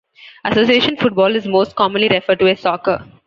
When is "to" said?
2.39-2.47